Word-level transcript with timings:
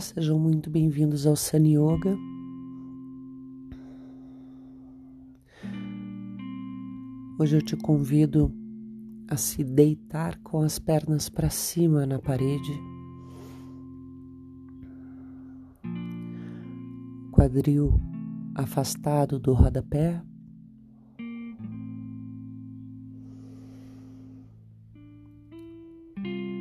Olá, 0.00 0.06
sejam 0.14 0.38
muito 0.38 0.70
bem-vindos 0.70 1.26
ao 1.26 1.36
Sun 1.36 1.66
Yoga. 1.66 2.16
Hoje 7.38 7.58
eu 7.58 7.62
te 7.62 7.76
convido 7.76 8.50
a 9.28 9.36
se 9.36 9.62
deitar 9.62 10.38
com 10.38 10.62
as 10.62 10.78
pernas 10.78 11.28
para 11.28 11.50
cima 11.50 12.06
na 12.06 12.18
parede, 12.18 12.72
quadril 17.30 18.00
afastado 18.54 19.38
do 19.38 19.52
rodapé. 19.52 20.22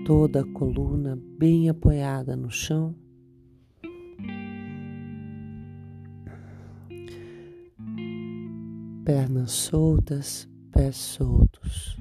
toda 0.05 0.41
a 0.41 0.53
coluna 0.53 1.15
bem 1.37 1.69
apoiada 1.69 2.35
no 2.35 2.49
chão. 2.49 2.95
Pernas 9.09 9.51
soltas, 9.53 10.47
pés 10.71 10.95
soltos, 10.95 11.97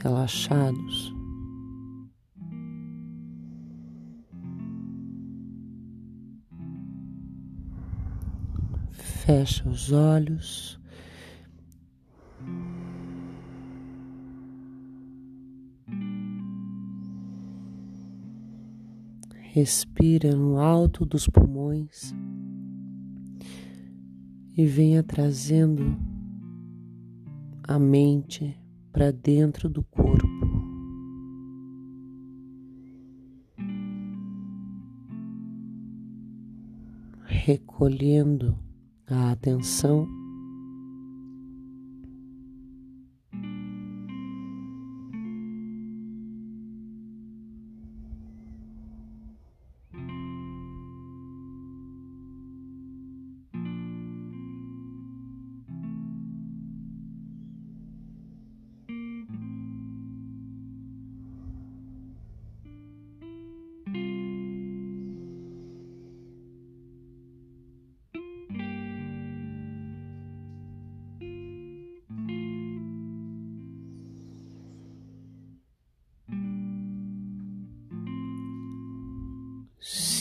relaxados. 0.00 1.12
Fecha 8.92 9.68
os 9.68 9.90
olhos. 9.90 10.80
Respira 19.52 20.36
no 20.36 20.60
alto 20.60 21.04
dos 21.04 21.26
pulmões 21.26 22.14
e 24.56 24.66
venha 24.66 25.02
trazendo 25.02 25.96
a 27.62 27.78
mente 27.78 28.58
para 28.92 29.10
dentro 29.10 29.68
do 29.68 29.82
corpo. 29.82 30.26
Recolhendo 37.24 38.58
a 39.06 39.32
atenção 39.32 40.06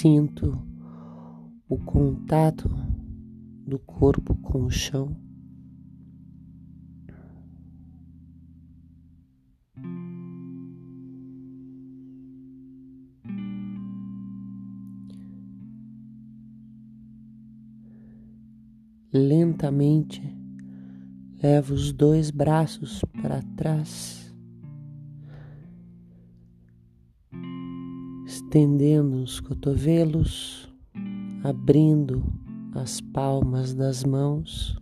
Sinto 0.01 0.57
o 1.69 1.78
contato 1.78 2.67
do 3.67 3.78
corpo 3.78 4.34
com 4.34 4.63
o 4.63 4.72
chão. 4.72 5.16
Lentamente 19.13 20.19
leva 21.44 21.75
os 21.75 21.94
dois 21.94 22.31
braços 22.31 23.06
para 23.22 23.44
trás. 23.56 24.31
Estendendo 28.51 29.23
os 29.23 29.39
cotovelos, 29.39 30.69
abrindo 31.41 32.22
as 32.75 33.00
palmas 33.00 33.73
das 33.73 34.03
mãos. 34.03 34.78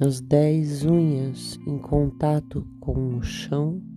As 0.00 0.20
dez 0.20 0.84
unhas 0.84 1.60
em 1.64 1.78
contato 1.78 2.66
com 2.80 3.18
o 3.18 3.22
chão. 3.22 3.91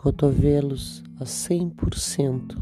Cotovelos 0.00 1.04
a 1.20 1.26
cem 1.26 1.68
por 1.68 1.94
cento. 1.94 2.58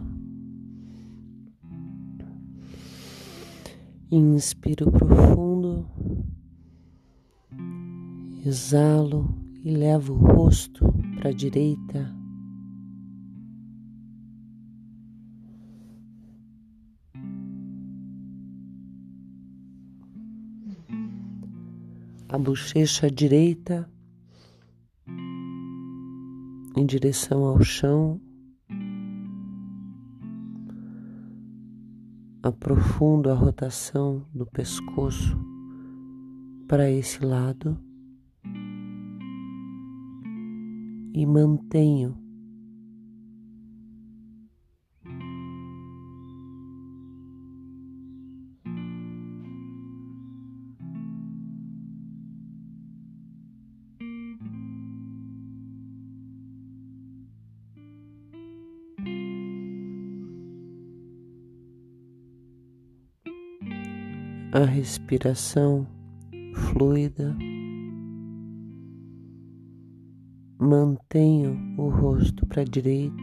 Inspiro 4.10 4.90
profundo, 4.90 5.88
exalo 8.44 9.32
e 9.62 9.70
levo 9.70 10.14
o 10.14 10.16
rosto 10.16 10.84
para 11.14 11.30
a 11.30 11.32
direita. 11.32 12.12
A 22.28 22.36
bochecha 22.36 23.08
direita 23.08 23.88
em 26.78 26.86
direção 26.86 27.44
ao 27.44 27.60
chão. 27.60 28.20
Aprofundo 32.40 33.30
a 33.30 33.34
rotação 33.34 34.24
do 34.32 34.46
pescoço 34.46 35.36
para 36.68 36.88
esse 36.88 37.24
lado 37.24 37.76
e 41.12 41.26
mantenho 41.26 42.16
a 64.58 64.64
respiração 64.64 65.86
fluida. 66.52 67.32
Mantenho 70.58 71.56
o 71.78 71.88
rosto 71.88 72.44
para 72.44 72.62
a 72.62 72.64
direita, 72.64 73.14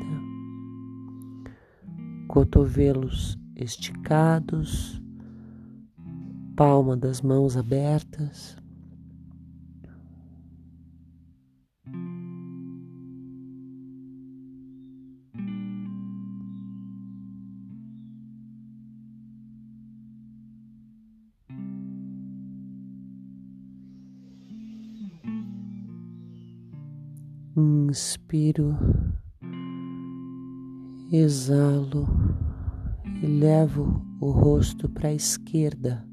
cotovelos 2.30 3.38
esticados, 3.54 5.02
palma 6.56 6.96
das 6.96 7.22
mãos 7.22 7.58
abertas. 7.58 8.56
Inspiro, 27.58 28.76
exalo 31.10 32.06
e 33.24 33.26
levo 33.26 34.06
o 34.20 34.30
rosto 34.30 34.90
para 34.90 35.08
a 35.08 35.14
esquerda. 35.14 36.06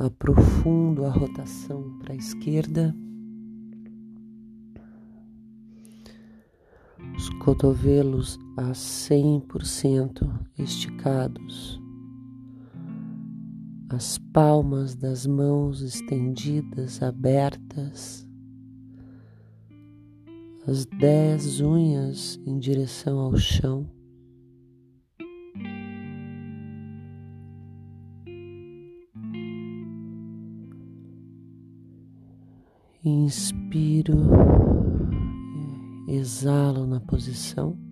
Aprofundo 0.00 1.04
a 1.04 1.10
rotação 1.10 1.96
para 2.00 2.12
a 2.12 2.16
esquerda. 2.16 2.92
Os 7.16 7.28
cotovelos 7.38 8.36
a 8.56 8.72
100% 8.72 10.28
esticados 10.58 11.83
as 13.88 14.18
palmas 14.32 14.94
das 14.94 15.26
mãos 15.26 15.82
estendidas, 15.82 17.02
abertas, 17.02 18.26
as 20.66 20.86
dez 20.86 21.60
unhas 21.60 22.40
em 22.46 22.58
direção 22.58 23.18
ao 23.18 23.36
chão. 23.36 23.88
Inspiro, 33.04 34.16
exalo 36.08 36.86
na 36.86 37.00
posição. 37.00 37.83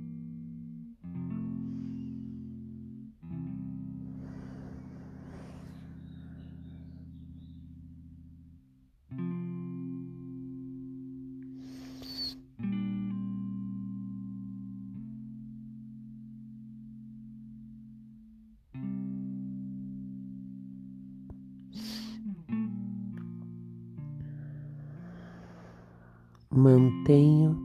Mantenho 26.52 27.56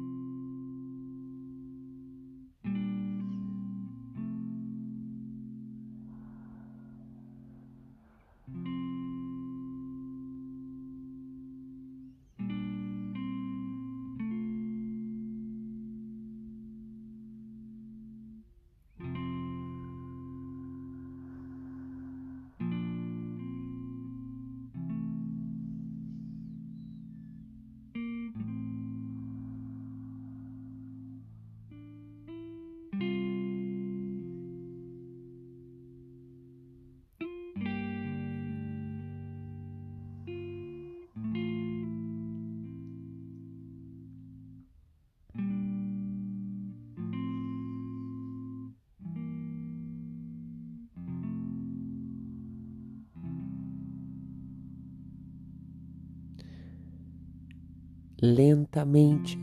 lentamente 58.22 59.38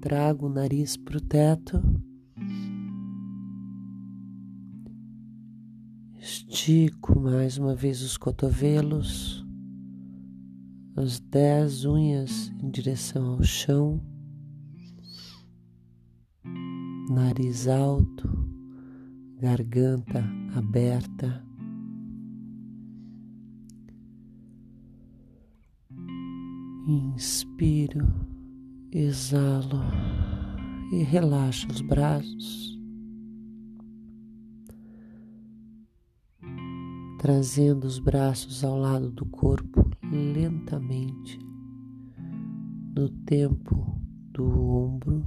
trago 0.00 0.46
o 0.46 0.48
nariz 0.48 0.96
para 0.96 1.16
o 1.16 1.20
teto, 1.20 1.80
estico 6.18 7.20
mais 7.20 7.56
uma 7.56 7.74
vez 7.74 8.02
os 8.02 8.16
cotovelos, 8.16 9.46
as 10.96 11.20
dez 11.20 11.84
unhas 11.84 12.52
em 12.60 12.68
direção 12.68 13.34
ao 13.34 13.42
chão, 13.44 14.02
nariz 17.08 17.68
alto, 17.68 18.28
garganta 19.38 20.24
aberta. 20.56 21.51
Inspiro, 26.86 28.08
exalo 28.90 29.80
e 30.90 31.04
relaxo 31.04 31.68
os 31.70 31.80
braços, 31.80 32.76
trazendo 37.20 37.84
os 37.84 38.00
braços 38.00 38.64
ao 38.64 38.76
lado 38.76 39.10
do 39.10 39.24
corpo 39.26 39.88
lentamente, 40.02 41.38
no 42.96 43.08
tempo 43.26 43.96
do 44.32 44.44
ombro 44.44 45.24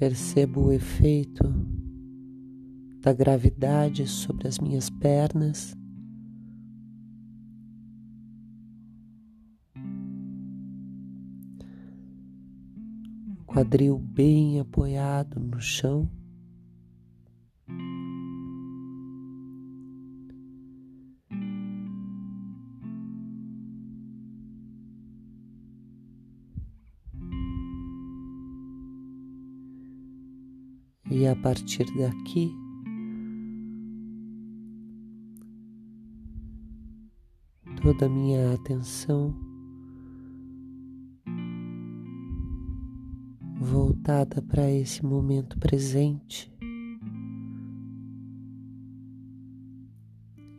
Percebo 0.00 0.68
o 0.68 0.72
efeito 0.72 1.44
da 3.02 3.12
gravidade 3.12 4.06
sobre 4.06 4.48
as 4.48 4.58
minhas 4.58 4.88
pernas. 4.88 5.76
Quadril 13.44 13.98
bem 13.98 14.58
apoiado 14.58 15.38
no 15.38 15.60
chão. 15.60 16.10
A 31.30 31.36
partir 31.36 31.84
daqui, 31.96 32.52
toda 37.82 38.06
a 38.06 38.08
minha 38.08 38.54
atenção 38.54 39.34
voltada 43.60 44.42
para 44.42 44.70
esse 44.70 45.04
momento 45.04 45.58
presente. 45.58 46.52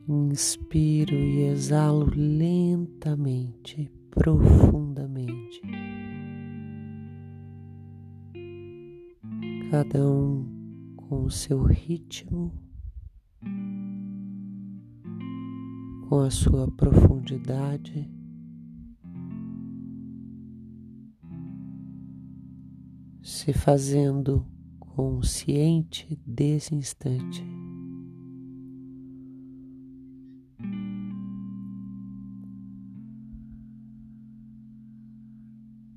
Inspiro 0.07 1.15
e 1.15 1.43
exalo 1.43 2.09
lentamente, 2.15 3.91
profundamente. 4.09 5.61
cada 9.71 10.05
um 10.05 10.60
com 11.11 11.25
o 11.25 11.29
seu 11.29 11.61
ritmo, 11.61 12.53
com 16.07 16.21
a 16.21 16.31
sua 16.31 16.71
profundidade. 16.71 18.09
Se 23.21 23.51
fazendo 23.51 24.47
consciente 24.79 26.17
desse 26.25 26.73
instante. 26.73 27.43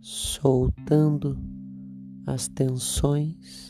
Soltando 0.01 1.39
as 2.27 2.49
tensões. 2.49 3.64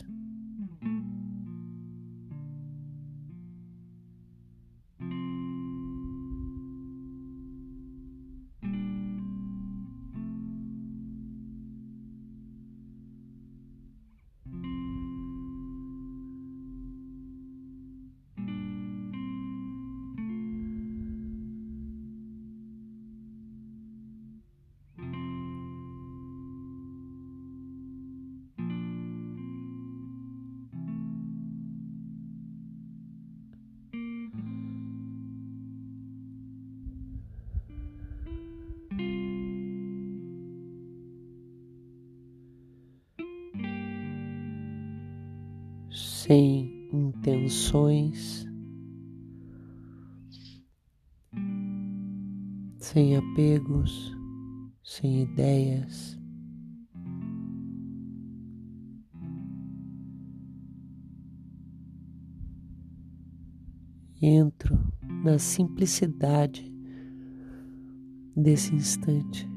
Sem 46.27 46.89
intenções, 46.91 48.47
sem 52.79 53.15
apegos, 53.15 54.17
sem 54.83 55.21
ideias. 55.21 56.19
Entro 64.23 64.79
na 65.23 65.39
simplicidade 65.39 66.73
desse 68.35 68.75
instante. 68.75 69.54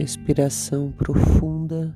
Respiração 0.00 0.90
profunda. 0.92 1.94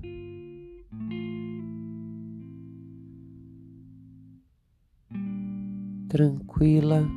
Tranquila. 6.07 7.09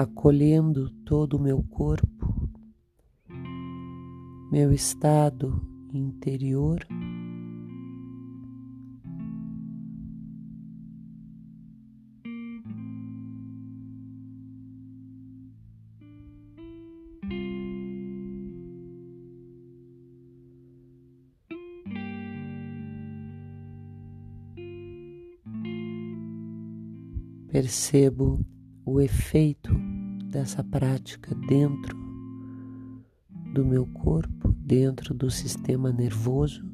Acolhendo 0.00 0.90
todo 1.04 1.36
o 1.36 1.40
meu 1.40 1.62
corpo, 1.62 2.48
meu 4.50 4.72
estado 4.72 5.60
interior. 5.92 6.86
Percebo 27.48 28.40
o 28.86 29.00
efeito 29.00 29.89
dessa 30.30 30.62
prática 30.62 31.34
dentro 31.34 31.98
do 33.52 33.64
meu 33.64 33.84
corpo 33.86 34.54
dentro 34.60 35.12
do 35.12 35.28
sistema 35.30 35.92
nervoso. 35.92 36.64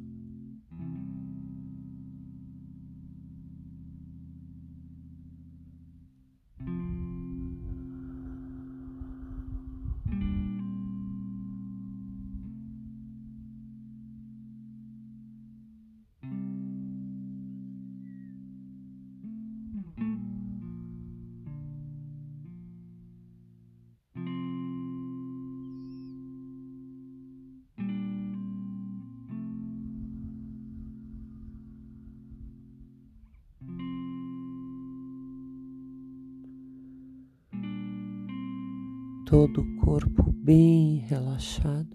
Todo 39.36 39.60
o 39.60 39.76
corpo 39.84 40.32
bem 40.32 41.04
relaxado. 41.10 41.94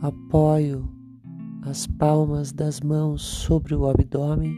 Apoio 0.00 0.90
as 1.60 1.86
palmas 1.86 2.54
das 2.54 2.80
mãos 2.80 3.20
sobre 3.20 3.74
o 3.74 3.86
abdômen. 3.86 4.56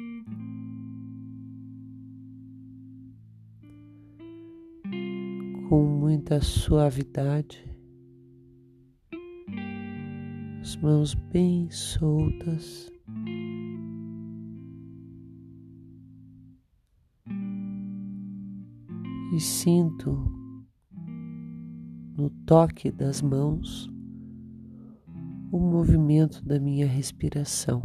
Com 5.69 5.83
muita 5.83 6.41
suavidade, 6.41 7.69
as 10.61 10.77
mãos 10.77 11.15
bem 11.33 11.69
soltas. 11.73 12.94
E 19.35 19.41
sinto 19.41 20.13
no 22.17 22.31
toque 22.47 22.93
das 22.93 23.21
mãos 23.21 23.91
o 25.51 25.59
movimento 25.59 26.45
da 26.45 26.61
minha 26.61 26.87
respiração. 26.87 27.83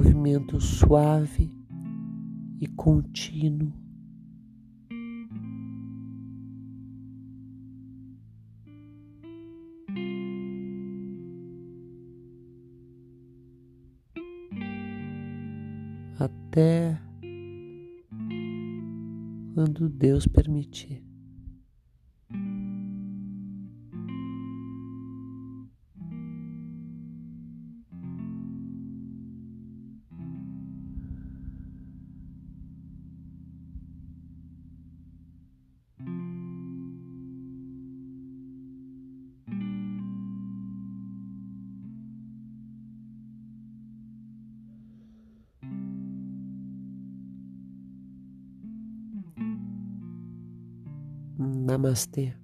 Movimento 0.00 0.58
suave 0.58 1.50
e 2.58 2.66
contínuo. 2.68 3.70
Até 16.18 16.98
quando 19.54 19.90
Deus 19.90 20.26
permitir. 20.26 21.09
Namastê. 51.70 52.34